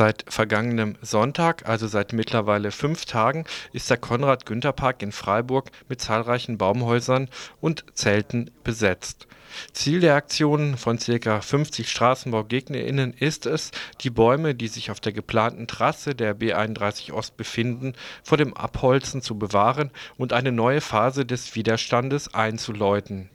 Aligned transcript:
Seit 0.00 0.24
vergangenem 0.28 0.96
Sonntag, 1.02 1.68
also 1.68 1.86
seit 1.86 2.14
mittlerweile 2.14 2.70
fünf 2.70 3.04
Tagen, 3.04 3.44
ist 3.74 3.90
der 3.90 3.98
Konrad-Günther-Park 3.98 5.02
in 5.02 5.12
Freiburg 5.12 5.70
mit 5.90 6.00
zahlreichen 6.00 6.56
Baumhäusern 6.56 7.28
und 7.60 7.84
Zelten 7.92 8.50
besetzt. 8.64 9.26
Ziel 9.74 10.00
der 10.00 10.14
Aktion 10.14 10.78
von 10.78 10.98
ca. 10.98 11.42
50 11.42 11.90
StraßenbaugegnerInnen 11.90 13.12
ist 13.12 13.44
es, 13.44 13.72
die 14.00 14.08
Bäume, 14.08 14.54
die 14.54 14.68
sich 14.68 14.90
auf 14.90 15.00
der 15.00 15.12
geplanten 15.12 15.66
Trasse 15.66 16.14
der 16.14 16.32
B 16.32 16.54
31 16.54 17.12
Ost 17.12 17.36
befinden, 17.36 17.92
vor 18.22 18.38
dem 18.38 18.56
Abholzen 18.56 19.20
zu 19.20 19.38
bewahren 19.38 19.90
und 20.16 20.32
eine 20.32 20.50
neue 20.50 20.80
Phase 20.80 21.26
des 21.26 21.54
Widerstandes 21.56 22.32
einzuläuten 22.32 23.28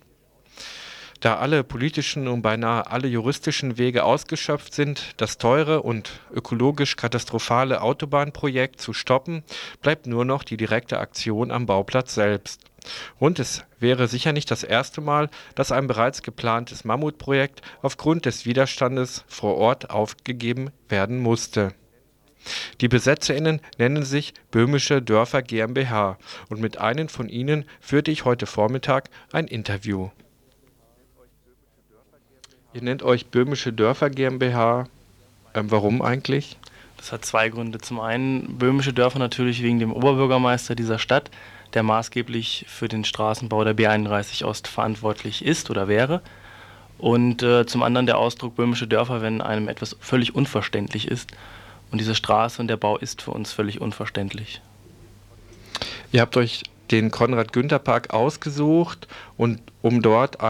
da 1.25 1.37
alle 1.37 1.63
politischen 1.63 2.27
und 2.27 2.43
beinahe 2.43 2.91
alle 2.91 3.07
juristischen 3.07 3.79
Wege 3.79 4.03
ausgeschöpft 4.03 4.75
sind, 4.75 5.15
das 5.17 5.39
teure 5.39 5.81
und 5.81 6.19
ökologisch 6.31 6.97
katastrophale 6.97 7.81
Autobahnprojekt 7.81 8.79
zu 8.79 8.93
stoppen, 8.93 9.43
bleibt 9.81 10.05
nur 10.05 10.23
noch 10.23 10.43
die 10.43 10.55
direkte 10.55 10.99
Aktion 10.99 11.49
am 11.49 11.65
Bauplatz 11.65 12.13
selbst. 12.13 12.61
Und 13.17 13.39
es 13.39 13.63
wäre 13.79 14.07
sicher 14.07 14.33
nicht 14.33 14.51
das 14.51 14.63
erste 14.63 15.01
Mal, 15.01 15.31
dass 15.55 15.71
ein 15.71 15.87
bereits 15.87 16.21
geplantes 16.21 16.85
Mammutprojekt 16.85 17.63
aufgrund 17.81 18.27
des 18.27 18.45
Widerstandes 18.45 19.23
vor 19.27 19.55
Ort 19.55 19.89
aufgegeben 19.89 20.69
werden 20.89 21.17
musste. 21.17 21.73
Die 22.81 22.87
BesetzerInnen 22.87 23.61
nennen 23.79 24.03
sich 24.03 24.35
Böhmische 24.51 25.01
Dörfer 25.01 25.41
GmbH 25.41 26.19
und 26.49 26.61
mit 26.61 26.77
einem 26.77 27.09
von 27.09 27.29
ihnen 27.29 27.65
führte 27.79 28.11
ich 28.11 28.25
heute 28.25 28.45
Vormittag 28.45 29.09
ein 29.31 29.47
Interview. 29.47 30.11
Ihr 32.75 32.81
nennt 32.81 33.03
euch 33.03 33.27
Böhmische 33.27 33.71
Dörfer 33.71 34.09
GmbH. 34.09 34.89
Ähm, 35.53 35.71
warum 35.71 36.01
eigentlich? 36.01 36.57
Das 36.97 37.13
hat 37.13 37.23
zwei 37.23 37.47
Gründe. 37.47 37.79
Zum 37.79 38.01
einen 38.01 38.57
Böhmische 38.57 38.91
Dörfer 38.91 39.17
natürlich 39.17 39.63
wegen 39.63 39.79
dem 39.79 39.93
Oberbürgermeister 39.93 40.75
dieser 40.75 40.99
Stadt, 40.99 41.31
der 41.73 41.83
maßgeblich 41.83 42.65
für 42.67 42.89
den 42.89 43.05
Straßenbau 43.05 43.63
der 43.63 43.77
B31 43.77 44.43
Ost 44.43 44.67
verantwortlich 44.67 45.45
ist 45.45 45.69
oder 45.69 45.87
wäre. 45.87 46.21
Und 46.97 47.43
äh, 47.43 47.65
zum 47.65 47.81
anderen 47.81 48.07
der 48.07 48.17
Ausdruck 48.17 48.57
Böhmische 48.57 48.87
Dörfer, 48.87 49.21
wenn 49.21 49.39
einem 49.39 49.69
etwas 49.69 49.95
völlig 50.01 50.35
unverständlich 50.35 51.07
ist. 51.07 51.31
Und 51.93 52.01
diese 52.01 52.13
Straße 52.13 52.61
und 52.61 52.67
der 52.67 52.75
Bau 52.75 52.97
ist 52.97 53.21
für 53.21 53.31
uns 53.31 53.53
völlig 53.53 53.79
unverständlich. 53.79 54.61
Ihr 56.11 56.19
habt 56.19 56.35
euch 56.35 56.63
den 56.91 57.09
Konrad-Günther-Park 57.09 58.13
ausgesucht 58.13 59.07
und 59.37 59.61
um 59.81 60.01
dort 60.01 60.41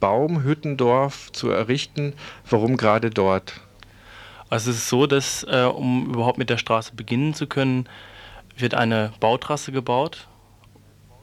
Baumhüttendorf 0.00 1.32
zu 1.32 1.50
errichten. 1.50 2.14
Warum 2.48 2.76
gerade 2.76 3.10
dort? 3.10 3.60
Also 4.48 4.70
es 4.70 4.76
ist 4.76 4.88
so, 4.88 5.06
dass 5.06 5.44
äh, 5.44 5.64
um 5.64 6.14
überhaupt 6.14 6.38
mit 6.38 6.50
der 6.50 6.58
Straße 6.58 6.94
beginnen 6.94 7.34
zu 7.34 7.46
können, 7.46 7.88
wird 8.56 8.74
eine 8.74 9.12
Bautrasse 9.20 9.72
gebaut. 9.72 10.28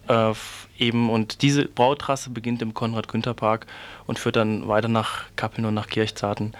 Äh, 0.07 0.33
eben 0.77 1.09
und 1.09 1.41
diese 1.41 1.65
Bautrasse 1.65 2.29
beginnt 2.29 2.61
im 2.61 2.73
Konrad-Günther-Park 2.73 3.67
und 4.05 4.19
führt 4.19 4.35
dann 4.35 4.67
weiter 4.67 4.89
nach 4.89 5.25
Kappeln 5.35 5.65
und 5.65 5.73
nach 5.73 5.87
Kirchzarten. 5.87 6.53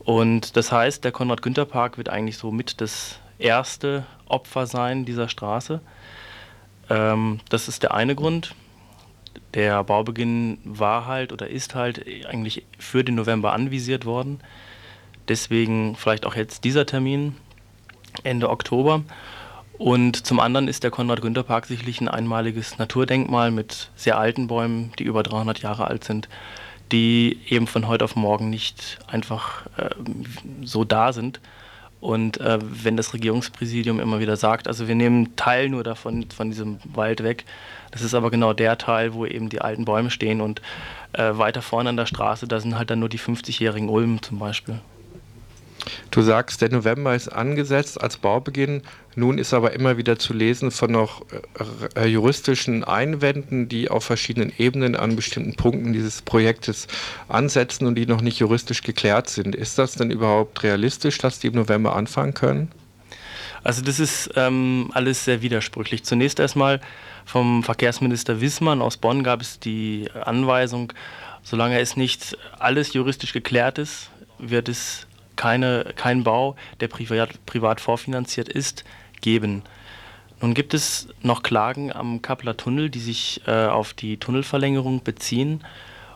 Und 0.00 0.56
das 0.56 0.72
heißt, 0.72 1.04
der 1.04 1.12
Konrad-Günther-Park 1.12 1.96
wird 1.96 2.08
eigentlich 2.08 2.38
so 2.38 2.50
mit 2.50 2.80
das 2.80 3.20
erste 3.38 4.04
Opfer 4.26 4.66
sein 4.66 5.04
dieser 5.04 5.28
Straße. 5.28 5.80
Ähm, 6.90 7.38
das 7.48 7.68
ist 7.68 7.84
der 7.84 7.94
eine 7.94 8.16
Grund 8.16 8.56
der 9.54 9.84
Baubeginn 9.84 10.58
war 10.64 11.06
halt 11.06 11.32
oder 11.32 11.48
ist 11.48 11.74
halt 11.74 12.04
eigentlich 12.28 12.64
für 12.78 13.04
den 13.04 13.14
November 13.16 13.52
anvisiert 13.52 14.04
worden. 14.04 14.40
Deswegen 15.28 15.94
vielleicht 15.96 16.26
auch 16.26 16.34
jetzt 16.34 16.64
dieser 16.64 16.86
Termin, 16.86 17.36
Ende 18.24 18.50
Oktober. 18.50 19.02
Und 19.78 20.26
zum 20.26 20.40
anderen 20.40 20.68
ist 20.68 20.84
der 20.84 20.90
Konrad-Günther-Park 20.90 21.66
sicherlich 21.66 22.00
ein 22.00 22.08
einmaliges 22.08 22.78
Naturdenkmal 22.78 23.50
mit 23.50 23.90
sehr 23.96 24.18
alten 24.18 24.46
Bäumen, 24.46 24.92
die 24.98 25.04
über 25.04 25.22
300 25.22 25.60
Jahre 25.60 25.86
alt 25.86 26.04
sind, 26.04 26.28
die 26.92 27.38
eben 27.48 27.66
von 27.66 27.88
heute 27.88 28.04
auf 28.04 28.14
morgen 28.14 28.50
nicht 28.50 28.98
einfach 29.08 29.66
äh, 29.76 29.90
so 30.62 30.84
da 30.84 31.12
sind. 31.12 31.40
Und 32.02 32.40
äh, 32.40 32.58
wenn 32.60 32.96
das 32.96 33.14
Regierungspräsidium 33.14 34.00
immer 34.00 34.18
wieder 34.18 34.36
sagt, 34.36 34.66
also 34.66 34.88
wir 34.88 34.96
nehmen 34.96 35.36
Teil 35.36 35.68
nur 35.68 35.84
davon, 35.84 36.26
von 36.34 36.50
diesem 36.50 36.78
Wald 36.82 37.22
weg, 37.22 37.44
das 37.92 38.02
ist 38.02 38.12
aber 38.12 38.28
genau 38.32 38.52
der 38.52 38.76
Teil, 38.76 39.14
wo 39.14 39.24
eben 39.24 39.48
die 39.48 39.60
alten 39.60 39.84
Bäume 39.84 40.10
stehen 40.10 40.40
und 40.40 40.60
äh, 41.12 41.30
weiter 41.34 41.62
vorne 41.62 41.90
an 41.90 41.96
der 41.96 42.06
Straße, 42.06 42.48
da 42.48 42.58
sind 42.58 42.76
halt 42.76 42.90
dann 42.90 42.98
nur 42.98 43.08
die 43.08 43.20
50-jährigen 43.20 43.88
Ulmen 43.88 44.20
zum 44.20 44.40
Beispiel. 44.40 44.80
Du 46.10 46.22
sagst, 46.22 46.60
der 46.60 46.70
November 46.70 47.14
ist 47.14 47.28
angesetzt 47.28 48.00
als 48.00 48.16
Baubeginn. 48.16 48.82
Nun 49.14 49.38
ist 49.38 49.52
aber 49.52 49.72
immer 49.72 49.96
wieder 49.96 50.18
zu 50.18 50.32
lesen 50.32 50.70
von 50.70 50.92
noch 50.92 51.22
äh, 51.96 52.06
juristischen 52.06 52.84
Einwänden, 52.84 53.68
die 53.68 53.90
auf 53.90 54.04
verschiedenen 54.04 54.52
Ebenen 54.58 54.96
an 54.96 55.16
bestimmten 55.16 55.54
Punkten 55.54 55.92
dieses 55.92 56.22
Projektes 56.22 56.86
ansetzen 57.28 57.86
und 57.86 57.96
die 57.96 58.06
noch 58.06 58.20
nicht 58.20 58.38
juristisch 58.38 58.82
geklärt 58.82 59.28
sind. 59.28 59.54
Ist 59.54 59.78
das 59.78 59.94
denn 59.94 60.10
überhaupt 60.10 60.62
realistisch, 60.62 61.18
dass 61.18 61.38
die 61.38 61.48
im 61.48 61.54
November 61.54 61.96
anfangen 61.96 62.34
können? 62.34 62.70
Also 63.64 63.82
das 63.82 64.00
ist 64.00 64.30
ähm, 64.36 64.90
alles 64.92 65.24
sehr 65.24 65.42
widersprüchlich. 65.42 66.04
Zunächst 66.04 66.40
erstmal 66.40 66.80
vom 67.24 67.62
Verkehrsminister 67.62 68.40
Wissmann 68.40 68.82
aus 68.82 68.96
Bonn 68.96 69.22
gab 69.22 69.40
es 69.40 69.60
die 69.60 70.08
Anweisung, 70.24 70.92
solange 71.42 71.78
es 71.80 71.96
nicht 71.96 72.36
alles 72.58 72.92
juristisch 72.92 73.32
geklärt 73.32 73.78
ist, 73.78 74.10
wird 74.38 74.68
es 74.68 75.06
keine, 75.42 75.86
kein 75.96 76.22
Bau, 76.22 76.54
der 76.78 76.86
privat, 76.86 77.44
privat 77.46 77.80
vorfinanziert 77.80 78.48
ist, 78.48 78.84
geben. 79.22 79.64
Nun 80.40 80.54
gibt 80.54 80.72
es 80.72 81.08
noch 81.20 81.42
Klagen 81.42 81.92
am 81.92 82.22
Kappeler 82.22 82.56
Tunnel, 82.56 82.90
die 82.90 83.00
sich 83.00 83.40
äh, 83.48 83.66
auf 83.66 83.92
die 83.92 84.18
Tunnelverlängerung 84.18 85.02
beziehen. 85.02 85.64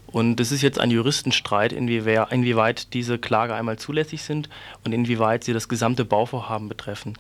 Und 0.06 0.38
es 0.38 0.52
ist 0.52 0.62
jetzt 0.62 0.78
ein 0.78 0.92
Juristenstreit, 0.92 1.72
inwieweit 1.72 2.94
diese 2.94 3.18
Klage 3.18 3.56
einmal 3.56 3.80
zulässig 3.80 4.22
sind 4.22 4.48
und 4.84 4.92
inwieweit 4.92 5.42
sie 5.42 5.52
das 5.52 5.68
gesamte 5.68 6.04
Bauvorhaben 6.04 6.68
betreffen. 6.68 7.14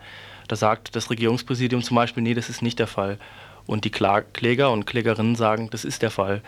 Da 0.46 0.54
sagt 0.54 0.94
das 0.94 1.10
Regierungspräsidium 1.10 1.82
zum 1.82 1.96
Beispiel, 1.96 2.22
nee, 2.22 2.34
das 2.34 2.48
ist 2.48 2.62
nicht 2.62 2.78
der 2.78 2.86
Fall. 2.86 3.18
Und 3.66 3.84
die 3.84 3.90
Kläger 3.90 4.70
und 4.70 4.86
Klägerinnen 4.86 5.34
sagen, 5.34 5.70
das 5.72 5.84
ist 5.84 6.02
der 6.02 6.12
Fall. 6.12 6.40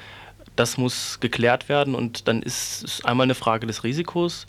Das 0.55 0.79
muss 0.79 1.19
geklärt 1.19 1.69
werden 1.69 1.97
und 1.97 2.29
dann 2.29 2.43
ist 2.43 2.85
es 2.85 3.05
einmal 3.05 3.25
eine 3.25 3.35
Frage 3.35 3.67
des 3.67 3.83
Risikos, 3.83 4.47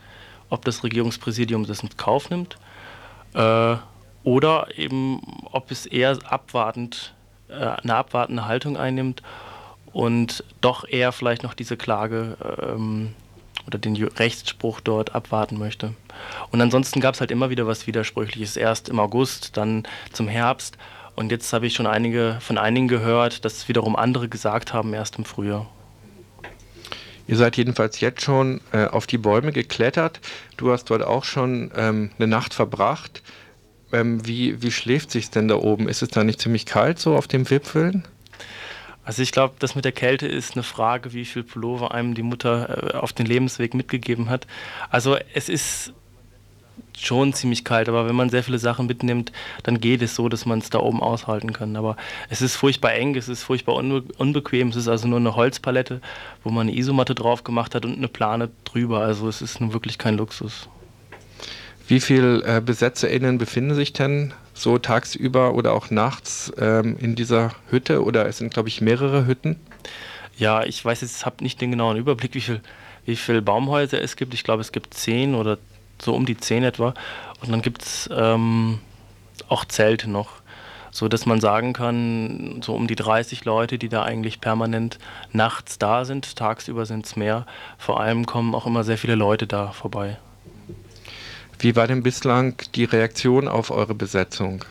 ob 0.49 0.65
das 0.65 0.83
Regierungspräsidium 0.83 1.65
das 1.65 1.81
in 1.81 1.89
Kauf 1.97 2.29
nimmt 2.29 2.57
äh, 3.33 3.75
oder 4.23 4.67
eben, 4.75 5.21
ob 5.51 5.71
es 5.71 5.85
eher 5.85 6.17
abwartend, 6.25 7.13
äh, 7.49 7.53
eine 7.53 7.95
abwartende 7.95 8.45
Haltung 8.45 8.77
einnimmt 8.77 9.23
und 9.91 10.43
doch 10.61 10.87
eher 10.87 11.11
vielleicht 11.11 11.43
noch 11.43 11.53
diese 11.53 11.77
Klage 11.77 12.37
ähm, 12.61 13.13
oder 13.65 13.77
den 13.77 13.95
Rechtsspruch 13.95 14.81
dort 14.81 15.15
abwarten 15.15 15.57
möchte. 15.57 15.93
Und 16.51 16.61
ansonsten 16.61 16.99
gab 17.01 17.15
es 17.15 17.21
halt 17.21 17.31
immer 17.31 17.49
wieder 17.49 17.67
was 17.67 17.87
Widersprüchliches. 17.87 18.57
Erst 18.57 18.89
im 18.89 18.99
August, 18.99 19.57
dann 19.57 19.87
zum 20.11 20.27
Herbst. 20.27 20.77
Und 21.15 21.31
jetzt 21.31 21.51
habe 21.53 21.67
ich 21.67 21.73
schon 21.73 21.87
einige, 21.87 22.37
von 22.39 22.57
einigen 22.57 22.87
gehört, 22.87 23.45
dass 23.45 23.67
wiederum 23.67 23.95
andere 23.95 24.29
gesagt 24.29 24.73
haben, 24.73 24.93
erst 24.93 25.17
im 25.17 25.25
Frühjahr. 25.25 25.67
Ihr 27.29 27.37
seid 27.37 27.57
jedenfalls 27.57 27.99
jetzt 27.99 28.23
schon 28.23 28.59
äh, 28.71 28.85
auf 28.85 29.05
die 29.05 29.19
Bäume 29.19 29.51
geklettert. 29.51 30.19
Du 30.57 30.71
hast 30.71 30.85
dort 30.85 31.03
auch 31.03 31.23
schon 31.23 31.69
ähm, 31.75 32.09
eine 32.17 32.25
Nacht 32.25 32.55
verbracht. 32.55 33.21
Ähm, 33.93 34.25
wie, 34.25 34.63
wie 34.63 34.71
schläft 34.71 35.11
sich 35.11 35.29
denn 35.29 35.47
da 35.47 35.53
oben? 35.53 35.87
Ist 35.87 36.01
es 36.01 36.09
da 36.09 36.23
nicht 36.23 36.41
ziemlich 36.41 36.65
kalt 36.65 36.97
so 36.97 37.15
auf 37.15 37.27
dem 37.27 37.47
Wipfeln? 37.47 38.07
Also 39.03 39.21
ich 39.21 39.31
glaube, 39.31 39.53
das 39.59 39.75
mit 39.75 39.85
der 39.85 39.91
Kälte 39.91 40.25
ist 40.25 40.55
eine 40.55 40.63
Frage, 40.63 41.13
wie 41.13 41.23
viel 41.23 41.43
Pullover 41.43 41.93
einem 41.93 42.15
die 42.15 42.23
Mutter 42.23 42.95
äh, 42.95 42.97
auf 42.97 43.13
den 43.13 43.27
Lebensweg 43.27 43.75
mitgegeben 43.75 44.31
hat. 44.31 44.47
Also 44.89 45.15
es 45.35 45.49
ist 45.49 45.93
schon 47.05 47.33
ziemlich 47.33 47.63
kalt, 47.63 47.89
aber 47.89 48.07
wenn 48.07 48.15
man 48.15 48.29
sehr 48.29 48.43
viele 48.43 48.59
Sachen 48.59 48.87
mitnimmt, 48.87 49.31
dann 49.63 49.79
geht 49.79 50.01
es 50.01 50.15
so, 50.15 50.29
dass 50.29 50.45
man 50.45 50.59
es 50.59 50.69
da 50.69 50.79
oben 50.79 51.01
aushalten 51.01 51.53
kann. 51.53 51.75
Aber 51.75 51.95
es 52.29 52.41
ist 52.41 52.55
furchtbar 52.55 52.93
eng, 52.93 53.15
es 53.15 53.29
ist 53.29 53.43
furchtbar 53.43 53.75
unbe 53.75 54.03
unbequem, 54.17 54.69
es 54.69 54.75
ist 54.75 54.87
also 54.87 55.07
nur 55.07 55.19
eine 55.19 55.35
Holzpalette, 55.35 56.01
wo 56.43 56.49
man 56.49 56.67
eine 56.67 56.77
Isomatte 56.77 57.15
drauf 57.15 57.43
gemacht 57.43 57.75
hat 57.75 57.85
und 57.85 57.97
eine 57.97 58.07
Plane 58.07 58.49
drüber. 58.65 59.01
Also 59.01 59.27
es 59.27 59.41
ist 59.41 59.61
nun 59.61 59.73
wirklich 59.73 59.97
kein 59.97 60.17
Luxus. 60.17 60.67
Wie 61.87 61.99
viele 61.99 62.43
äh, 62.43 62.61
BesetzerInnen 62.61 63.37
befinden 63.37 63.73
sich 63.73 63.93
denn 63.93 64.33
so 64.53 64.77
tagsüber 64.77 65.55
oder 65.55 65.73
auch 65.73 65.89
nachts 65.89 66.51
ähm, 66.59 66.97
in 66.99 67.15
dieser 67.15 67.53
Hütte? 67.69 68.03
Oder 68.03 68.27
es 68.27 68.37
sind, 68.37 68.53
glaube 68.53 68.69
ich, 68.69 68.81
mehrere 68.81 69.25
Hütten? 69.25 69.55
Ja, 70.37 70.63
ich 70.63 70.83
weiß 70.85 71.01
jetzt, 71.01 71.25
habe 71.25 71.43
nicht 71.43 71.59
den 71.59 71.71
genauen 71.71 71.97
Überblick, 71.97 72.35
wie 72.35 72.41
viele 72.41 72.61
wie 73.09 73.15
viel 73.15 73.41
Baumhäuser 73.41 74.01
es 74.01 74.15
gibt. 74.15 74.33
Ich 74.33 74.43
glaube, 74.43 74.61
es 74.61 74.71
gibt 74.71 74.93
zehn 74.93 75.35
oder 75.35 75.57
so 76.01 76.13
um 76.13 76.25
die 76.25 76.37
zehn 76.37 76.63
etwa. 76.63 76.93
Und 77.41 77.51
dann 77.51 77.61
gibt 77.61 77.83
es 77.83 78.09
ähm, 78.11 78.79
auch 79.47 79.65
Zelte 79.65 80.09
noch, 80.09 80.29
so 80.91 81.07
dass 81.07 81.25
man 81.25 81.39
sagen 81.39 81.73
kann, 81.73 82.61
so 82.63 82.73
um 82.73 82.87
die 82.87 82.95
30 82.95 83.45
Leute, 83.45 83.77
die 83.77 83.89
da 83.89 84.03
eigentlich 84.03 84.41
permanent 84.41 84.99
nachts 85.31 85.77
da 85.77 86.05
sind. 86.05 86.35
Tagsüber 86.35 86.85
sind 86.85 87.05
es 87.05 87.15
mehr. 87.15 87.45
Vor 87.77 87.99
allem 87.99 88.25
kommen 88.25 88.55
auch 88.55 88.65
immer 88.65 88.83
sehr 88.83 88.97
viele 88.97 89.15
Leute 89.15 89.47
da 89.47 89.71
vorbei. 89.71 90.17
Wie 91.59 91.75
war 91.75 91.87
denn 91.87 92.03
bislang 92.03 92.55
die 92.75 92.85
Reaktion 92.85 93.47
auf 93.47 93.69
eure 93.69 93.93
Besetzung? 93.93 94.63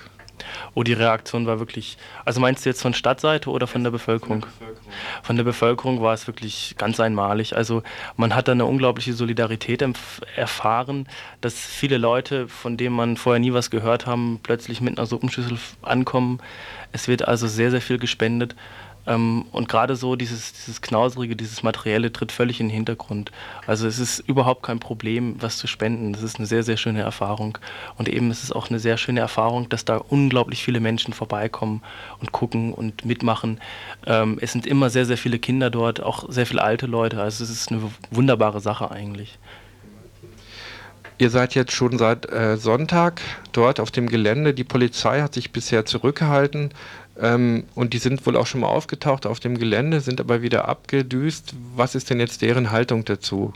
Oh, 0.75 0.83
die 0.83 0.93
Reaktion 0.93 1.47
war 1.47 1.59
wirklich. 1.59 1.99
Also 2.25 2.41
meinst 2.41 2.65
du 2.65 2.71
jetzt 2.71 2.83
von 2.83 2.95
Stadtseite 2.95 3.51
oder 3.51 3.67
von 3.67 3.85
der 3.85 3.91
Bevölkerung? 3.91 4.43
Von 4.43 4.51
der 4.51 4.59
Bevölkerung, 4.59 4.93
von 5.23 5.37
der 5.37 5.45
Bevölkerung 5.45 6.03
war 6.03 6.15
es 6.15 6.27
wirklich 6.27 6.75
ganz 6.79 7.01
einmalig. 7.01 7.57
Also 7.57 7.83
man 8.17 8.35
hat 8.35 8.49
da 8.49 8.53
eine 8.53 8.65
unglaubliche 8.65 9.13
Solidarität 9.13 9.85
erfahren, 10.37 11.09
dass 11.41 11.55
viele 11.55 11.99
Leute, 11.99 12.49
von 12.49 12.77
denen 12.77 12.95
man 12.97 13.17
vorher 13.17 13.41
nie 13.41 13.53
was 13.53 13.71
gehört 13.71 14.07
haben, 14.07 14.41
plötzlich 14.43 14.81
mit 14.81 14.99
einer 14.99 15.07
Suppenschüssel 15.07 15.59
ankommen. 15.83 16.41
Es 16.93 17.09
wird 17.09 17.27
also 17.27 17.47
sehr, 17.47 17.71
sehr 17.71 17.81
viel 17.81 17.99
gespendet. 17.99 18.55
Ähm, 19.09 19.47
und 19.53 19.69
gerade 19.69 19.97
so 19.97 20.15
dieses, 20.15 20.53
dieses 20.53 20.83
Knauserige, 20.83 21.35
dieses 21.35 21.63
Materielle 21.63 22.13
tritt 22.13 22.31
völlig 22.31 22.61
in 22.61 22.69
den 22.69 22.75
Hintergrund. 22.75 23.33
Also 23.67 23.89
es 23.89 23.99
ist 23.99 24.21
überhaupt 24.21 24.63
kein 24.63 24.79
Problem, 24.79 25.37
was 25.41 25.57
zu 25.57 25.67
spenden. 25.67 26.13
Das 26.13 26.23
ist 26.23 26.37
eine 26.37 26.47
sehr, 26.47 26.63
sehr 26.63 26.77
schöne 26.77 27.01
Erfahrung. 27.01 27.59
Und 27.97 28.09
eben 28.09 28.31
es 28.31 28.45
ist 28.45 28.55
auch 28.55 28.69
eine 28.69 28.79
sehr 28.79 28.99
schöne 28.99 29.21
Erfahrung, 29.21 29.69
dass 29.71 29.85
da 29.85 29.97
unglaublich 29.97 30.63
viele 30.63 30.81
Menschen 30.81 31.15
vorbeikommen 31.15 31.83
und 32.21 32.33
gucken 32.33 32.75
und 32.75 33.05
mitmachen. 33.07 33.61
Ähm, 34.07 34.39
es 34.41 34.53
sind 34.53 34.67
immer 34.67 34.91
sehr, 34.91 35.07
sehr 35.07 35.19
viele 35.19 35.39
Kinder 35.39 35.71
dort, 35.71 36.03
auch 36.03 36.31
sehr 36.31 36.47
viele 36.47 36.63
alte 36.63 36.87
Leute. 36.87 37.21
Also 37.21 37.43
es 37.43 37.51
ist 37.51 37.73
eine 37.73 37.83
wunderbare 38.11 38.61
Sache 38.61 38.91
eigentlich. 38.91 39.39
Ihr 41.19 41.31
seid 41.31 41.57
jetzt 41.57 41.73
schon 41.73 41.99
seit 41.99 42.31
äh, 42.31 42.57
Sonntag 42.57 43.21
dort 43.53 43.81
auf 43.81 43.91
dem 43.91 44.09
Gelände. 44.09 44.55
Die 44.55 44.65
Polizei 44.65 45.21
hat 45.21 45.35
sich 45.35 45.51
bisher 45.51 45.85
zurückgehalten. 45.85 46.71
Ähm, 47.21 47.65
und 47.75 47.93
die 47.93 47.99
sind 47.99 48.25
wohl 48.25 48.37
auch 48.37 48.47
schon 48.47 48.61
mal 48.61 48.69
aufgetaucht 48.69 49.27
auf 49.27 49.41
dem 49.41 49.59
Gelände, 49.59 50.01
sind 50.01 50.21
aber 50.21 50.43
wieder 50.43 50.69
abgedüst. 50.69 51.55
Was 51.75 51.97
ist 51.97 52.11
denn 52.11 52.21
jetzt 52.21 52.43
deren 52.43 52.71
Haltung 52.71 53.05
dazu? 53.05 53.53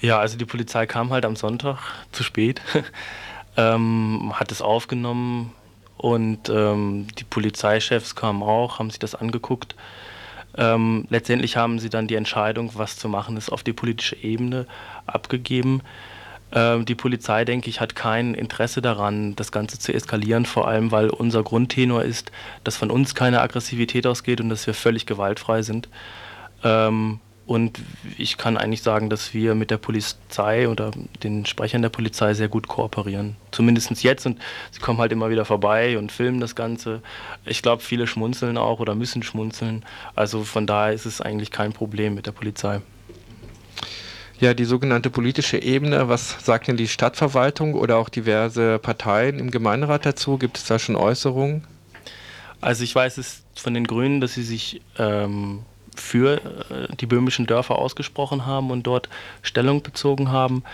Ja, 0.00 0.18
also 0.18 0.36
die 0.36 0.44
Polizei 0.44 0.86
kam 0.86 1.10
halt 1.10 1.24
am 1.24 1.36
Sonntag 1.36 1.78
zu 2.12 2.22
spät, 2.22 2.60
ähm, 3.56 4.32
hat 4.34 4.52
es 4.52 4.60
aufgenommen 4.60 5.52
und 5.96 6.48
ähm, 6.48 7.06
die 7.18 7.24
Polizeichefs 7.24 8.14
kamen 8.14 8.42
auch, 8.42 8.78
haben 8.78 8.90
sich 8.90 8.98
das 8.98 9.14
angeguckt. 9.14 9.74
Ähm, 10.56 11.06
letztendlich 11.10 11.56
haben 11.56 11.78
sie 11.78 11.90
dann 11.90 12.06
die 12.06 12.16
Entscheidung, 12.16 12.72
was 12.74 12.96
zu 12.96 13.08
machen 13.08 13.36
ist, 13.36 13.50
auf 13.50 13.62
die 13.62 13.72
politische 13.72 14.16
Ebene 14.16 14.66
abgegeben. 15.06 15.82
Ähm, 16.52 16.84
die 16.84 16.94
Polizei, 16.94 17.44
denke 17.44 17.70
ich, 17.70 17.80
hat 17.80 17.94
kein 17.94 18.34
Interesse 18.34 18.82
daran, 18.82 19.36
das 19.36 19.52
Ganze 19.52 19.78
zu 19.78 19.92
eskalieren, 19.92 20.46
vor 20.46 20.68
allem 20.68 20.90
weil 20.90 21.10
unser 21.10 21.42
Grundtenor 21.42 22.02
ist, 22.02 22.32
dass 22.64 22.76
von 22.76 22.90
uns 22.90 23.14
keine 23.14 23.40
Aggressivität 23.40 24.06
ausgeht 24.06 24.40
und 24.40 24.48
dass 24.48 24.66
wir 24.66 24.74
völlig 24.74 25.06
gewaltfrei 25.06 25.62
sind. 25.62 25.88
Ähm, 26.64 27.20
und 27.46 27.80
ich 28.16 28.36
kann 28.36 28.56
eigentlich 28.56 28.82
sagen, 28.82 29.10
dass 29.10 29.34
wir 29.34 29.56
mit 29.56 29.72
der 29.72 29.78
Polizei 29.78 30.68
oder 30.68 30.92
den 31.24 31.46
Sprechern 31.46 31.82
der 31.82 31.88
Polizei 31.88 32.32
sehr 32.32 32.46
gut 32.46 32.68
kooperieren. 32.68 33.34
Zumindest 33.50 34.04
jetzt. 34.04 34.24
Und 34.24 34.38
sie 34.70 34.78
kommen 34.78 35.00
halt 35.00 35.10
immer 35.10 35.30
wieder 35.30 35.44
vorbei 35.44 35.98
und 35.98 36.12
filmen 36.12 36.38
das 36.38 36.54
Ganze. 36.54 37.02
Ich 37.44 37.60
glaube, 37.60 37.82
viele 37.82 38.06
schmunzeln 38.06 38.56
auch 38.56 38.78
oder 38.78 38.94
müssen 38.94 39.24
schmunzeln. 39.24 39.84
Also 40.14 40.44
von 40.44 40.68
daher 40.68 40.92
ist 40.92 41.06
es 41.06 41.20
eigentlich 41.20 41.50
kein 41.50 41.72
Problem 41.72 42.14
mit 42.14 42.26
der 42.26 42.32
Polizei. 42.32 42.82
Ja, 44.40 44.54
die 44.54 44.64
sogenannte 44.64 45.10
politische 45.10 45.58
Ebene, 45.58 46.08
was 46.08 46.42
sagt 46.42 46.68
denn 46.68 46.78
die 46.78 46.88
Stadtverwaltung 46.88 47.74
oder 47.74 47.98
auch 47.98 48.08
diverse 48.08 48.78
Parteien 48.78 49.38
im 49.38 49.50
Gemeinderat 49.50 50.06
dazu? 50.06 50.38
Gibt 50.38 50.56
es 50.56 50.64
da 50.64 50.78
schon 50.78 50.96
Äußerungen? 50.96 51.66
Also 52.62 52.82
ich 52.82 52.94
weiß 52.94 53.18
es 53.18 53.42
von 53.54 53.74
den 53.74 53.86
Grünen, 53.86 54.22
dass 54.22 54.32
sie 54.32 54.42
sich 54.42 54.80
ähm, 54.98 55.60
für 55.94 56.40
äh, 56.70 56.96
die 56.96 57.04
böhmischen 57.04 57.46
Dörfer 57.46 57.76
ausgesprochen 57.76 58.46
haben 58.46 58.70
und 58.70 58.86
dort 58.86 59.10
Stellung 59.42 59.82
bezogen 59.82 60.30
haben. 60.30 60.64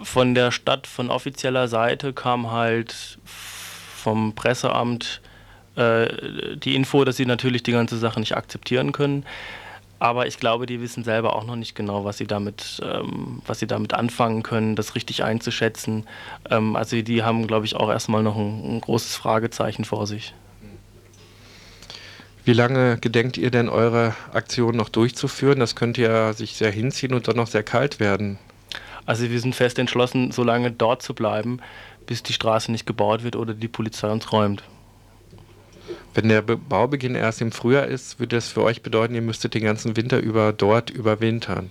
Von 0.00 0.36
der 0.36 0.52
Stadt, 0.52 0.86
von 0.86 1.10
offizieller 1.10 1.66
Seite 1.66 2.12
kam 2.12 2.52
halt 2.52 3.18
vom 3.24 4.34
Presseamt 4.36 5.20
äh, 5.74 6.06
die 6.56 6.76
Info, 6.76 7.04
dass 7.04 7.16
sie 7.16 7.26
natürlich 7.26 7.64
die 7.64 7.72
ganze 7.72 7.98
Sache 7.98 8.20
nicht 8.20 8.36
akzeptieren 8.36 8.92
können. 8.92 9.24
Aber 9.98 10.26
ich 10.26 10.38
glaube, 10.38 10.66
die 10.66 10.80
wissen 10.80 11.04
selber 11.04 11.34
auch 11.34 11.44
noch 11.44 11.56
nicht 11.56 11.74
genau, 11.74 12.04
was 12.04 12.18
sie 12.18 12.26
damit, 12.26 12.82
ähm, 12.82 13.40
was 13.46 13.60
sie 13.60 13.66
damit 13.66 13.94
anfangen 13.94 14.42
können, 14.42 14.76
das 14.76 14.94
richtig 14.94 15.24
einzuschätzen. 15.24 16.06
Ähm, 16.50 16.76
also 16.76 17.00
die 17.00 17.22
haben, 17.22 17.46
glaube 17.46 17.64
ich, 17.64 17.76
auch 17.76 17.88
erstmal 17.88 18.22
noch 18.22 18.36
ein, 18.36 18.76
ein 18.76 18.80
großes 18.80 19.16
Fragezeichen 19.16 19.84
vor 19.84 20.06
sich. 20.06 20.34
Wie 22.44 22.52
lange 22.52 22.98
gedenkt 22.98 23.38
ihr 23.38 23.50
denn 23.50 23.68
eure 23.68 24.14
Aktion 24.32 24.76
noch 24.76 24.88
durchzuführen? 24.88 25.58
Das 25.58 25.74
könnte 25.74 26.02
ja 26.02 26.32
sich 26.32 26.52
sehr 26.54 26.70
hinziehen 26.70 27.14
und 27.14 27.26
dann 27.26 27.36
noch 27.36 27.48
sehr 27.48 27.64
kalt 27.64 27.98
werden. 27.98 28.38
Also 29.06 29.30
wir 29.30 29.40
sind 29.40 29.54
fest 29.54 29.78
entschlossen, 29.78 30.30
so 30.30 30.44
lange 30.44 30.70
dort 30.70 31.02
zu 31.02 31.14
bleiben, 31.14 31.60
bis 32.06 32.22
die 32.22 32.32
Straße 32.32 32.70
nicht 32.70 32.86
gebaut 32.86 33.24
wird 33.24 33.34
oder 33.34 33.54
die 33.54 33.68
Polizei 33.68 34.08
uns 34.10 34.30
räumt. 34.30 34.62
Wenn 36.16 36.30
der 36.30 36.40
Baubeginn 36.40 37.14
erst 37.14 37.42
im 37.42 37.52
Frühjahr 37.52 37.84
ist, 37.84 38.18
würde 38.18 38.36
das 38.36 38.48
für 38.48 38.62
euch 38.62 38.80
bedeuten, 38.80 39.14
ihr 39.14 39.20
müsstet 39.20 39.52
den 39.52 39.62
ganzen 39.62 39.98
Winter 39.98 40.18
über 40.18 40.54
dort 40.54 40.88
überwintern. 40.88 41.68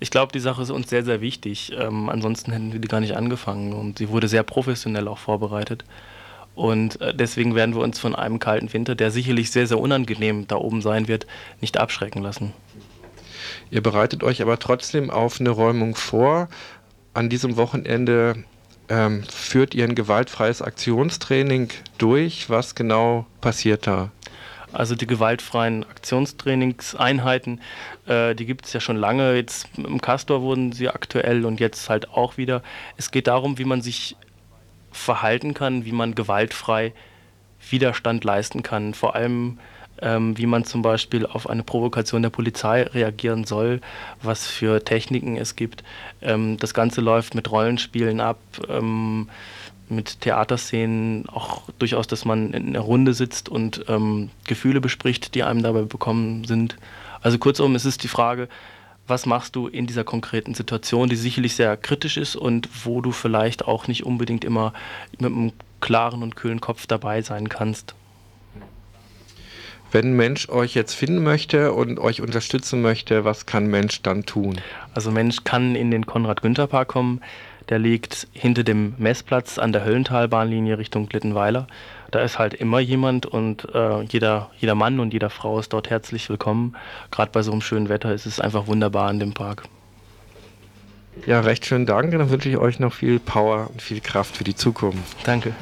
Ich 0.00 0.10
glaube, 0.10 0.32
die 0.32 0.40
Sache 0.40 0.62
ist 0.62 0.70
uns 0.70 0.90
sehr, 0.90 1.04
sehr 1.04 1.20
wichtig. 1.20 1.70
Ähm, 1.78 2.08
ansonsten 2.08 2.50
hätten 2.50 2.72
wir 2.72 2.80
die 2.80 2.88
gar 2.88 2.98
nicht 2.98 3.16
angefangen. 3.16 3.72
Und 3.72 3.98
sie 3.98 4.08
wurde 4.08 4.26
sehr 4.26 4.42
professionell 4.42 5.06
auch 5.06 5.18
vorbereitet. 5.18 5.84
Und 6.56 7.00
äh, 7.00 7.14
deswegen 7.14 7.54
werden 7.54 7.76
wir 7.76 7.82
uns 7.82 8.00
von 8.00 8.16
einem 8.16 8.40
kalten 8.40 8.72
Winter, 8.72 8.96
der 8.96 9.12
sicherlich 9.12 9.52
sehr, 9.52 9.68
sehr 9.68 9.78
unangenehm 9.78 10.48
da 10.48 10.56
oben 10.56 10.82
sein 10.82 11.06
wird, 11.06 11.28
nicht 11.60 11.78
abschrecken 11.78 12.20
lassen. 12.20 12.54
Ihr 13.70 13.80
bereitet 13.80 14.24
euch 14.24 14.42
aber 14.42 14.58
trotzdem 14.58 15.08
auf 15.08 15.38
eine 15.38 15.50
Räumung 15.50 15.94
vor. 15.94 16.48
An 17.14 17.28
diesem 17.28 17.56
Wochenende 17.56 18.42
ähm, 18.88 19.22
führt 19.24 19.74
ihr 19.74 19.84
ein 19.84 19.94
gewaltfreies 19.94 20.62
Aktionstraining 20.62 21.70
durch. 21.98 22.48
Was 22.50 22.74
genau 22.74 23.26
passiert 23.40 23.86
da? 23.86 24.10
Also 24.72 24.94
die 24.94 25.06
gewaltfreien 25.06 25.84
Aktionstrainingseinheiten, 25.84 27.60
äh, 28.06 28.34
die 28.34 28.44
gibt 28.44 28.66
es 28.66 28.72
ja 28.72 28.80
schon 28.80 28.96
lange. 28.96 29.34
Jetzt 29.34 29.66
im 29.76 30.00
Castor 30.00 30.42
wurden 30.42 30.72
sie 30.72 30.88
aktuell 30.88 31.46
und 31.46 31.58
jetzt 31.60 31.88
halt 31.88 32.10
auch 32.10 32.36
wieder. 32.36 32.62
Es 32.96 33.10
geht 33.10 33.26
darum, 33.26 33.58
wie 33.58 33.64
man 33.64 33.80
sich 33.80 34.16
verhalten 34.92 35.54
kann, 35.54 35.84
wie 35.84 35.92
man 35.92 36.14
gewaltfrei 36.14 36.92
Widerstand 37.70 38.24
leisten 38.24 38.62
kann. 38.62 38.94
Vor 38.94 39.14
allem 39.14 39.58
ähm, 40.02 40.36
wie 40.38 40.46
man 40.46 40.64
zum 40.64 40.82
Beispiel 40.82 41.26
auf 41.26 41.48
eine 41.48 41.62
Provokation 41.62 42.22
der 42.22 42.30
Polizei 42.30 42.82
reagieren 42.82 43.44
soll, 43.44 43.80
was 44.22 44.46
für 44.46 44.84
Techniken 44.84 45.36
es 45.36 45.56
gibt. 45.56 45.84
Ähm, 46.22 46.56
das 46.58 46.74
Ganze 46.74 47.00
läuft 47.00 47.34
mit 47.34 47.50
Rollenspielen 47.50 48.20
ab, 48.20 48.38
ähm, 48.68 49.28
mit 49.88 50.20
Theaterszenen, 50.20 51.28
auch 51.28 51.62
durchaus, 51.78 52.06
dass 52.06 52.24
man 52.24 52.52
in 52.52 52.68
einer 52.68 52.80
Runde 52.80 53.14
sitzt 53.14 53.48
und 53.48 53.84
ähm, 53.88 54.30
Gefühle 54.46 54.80
bespricht, 54.80 55.34
die 55.34 55.42
einem 55.42 55.62
dabei 55.62 55.82
bekommen 55.82 56.44
sind. 56.44 56.76
Also 57.22 57.38
kurzum, 57.38 57.74
es 57.74 57.84
ist 57.84 58.02
die 58.02 58.08
Frage, 58.08 58.48
was 59.06 59.24
machst 59.24 59.56
du 59.56 59.66
in 59.66 59.86
dieser 59.86 60.04
konkreten 60.04 60.54
Situation, 60.54 61.08
die 61.08 61.16
sicherlich 61.16 61.56
sehr 61.56 61.76
kritisch 61.76 62.18
ist 62.18 62.36
und 62.36 62.68
wo 62.84 63.00
du 63.00 63.10
vielleicht 63.10 63.64
auch 63.66 63.88
nicht 63.88 64.04
unbedingt 64.04 64.44
immer 64.44 64.74
mit 65.18 65.32
einem 65.32 65.52
klaren 65.80 66.22
und 66.22 66.36
kühlen 66.36 66.60
Kopf 66.60 66.86
dabei 66.86 67.22
sein 67.22 67.48
kannst. 67.48 67.94
Wenn 69.90 70.10
ein 70.12 70.16
Mensch 70.16 70.50
euch 70.50 70.74
jetzt 70.74 70.94
finden 70.94 71.22
möchte 71.22 71.72
und 71.72 71.98
euch 71.98 72.20
unterstützen 72.20 72.82
möchte, 72.82 73.24
was 73.24 73.46
kann 73.46 73.66
Mensch 73.68 74.02
dann 74.02 74.26
tun? 74.26 74.60
Also 74.94 75.10
Mensch 75.10 75.44
kann 75.44 75.74
in 75.74 75.90
den 75.90 76.04
Konrad-Günther-Park 76.04 76.88
kommen. 76.88 77.22
Der 77.70 77.78
liegt 77.78 78.28
hinter 78.32 78.64
dem 78.64 78.94
Messplatz 78.98 79.58
an 79.58 79.72
der 79.72 79.84
Höllentalbahnlinie 79.84 80.78
Richtung 80.78 81.06
Glittenweiler. 81.08 81.66
Da 82.10 82.20
ist 82.20 82.38
halt 82.38 82.54
immer 82.54 82.80
jemand 82.80 83.26
und 83.26 83.66
äh, 83.74 84.02
jeder, 84.02 84.50
jeder 84.58 84.74
Mann 84.74 85.00
und 85.00 85.12
jeder 85.12 85.30
Frau 85.30 85.58
ist 85.58 85.72
dort 85.72 85.88
herzlich 85.90 86.28
willkommen. 86.28 86.76
Gerade 87.10 87.30
bei 87.32 87.42
so 87.42 87.52
einem 87.52 87.60
schönen 87.60 87.88
Wetter 87.88 88.12
ist 88.12 88.26
es 88.26 88.40
einfach 88.40 88.66
wunderbar 88.66 89.10
in 89.10 89.20
dem 89.20 89.32
Park. 89.32 89.64
Ja, 91.26 91.40
recht 91.40 91.66
schönen 91.66 91.86
Dank. 91.86 92.12
Dann 92.12 92.30
wünsche 92.30 92.48
ich 92.48 92.58
euch 92.58 92.78
noch 92.78 92.92
viel 92.92 93.18
Power 93.20 93.68
und 93.70 93.82
viel 93.82 94.00
Kraft 94.00 94.36
für 94.36 94.44
die 94.44 94.54
Zukunft. 94.54 95.16
Danke. 95.24 95.54